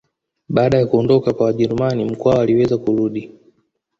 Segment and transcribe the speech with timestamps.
[0.49, 3.31] Baada ya kuondoka kwa Wajerumani Mkwawa aliweza kurudi